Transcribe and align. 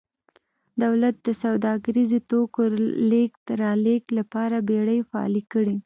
دولت 0.83 1.15
د 1.27 1.29
سوداګریزو 1.43 2.19
توکو 2.29 2.63
لېږد 3.11 3.47
رالېږد 3.61 4.09
لپاره 4.19 4.55
بېړۍ 4.67 4.99
فعالې 5.09 5.43
کړې 5.51 5.75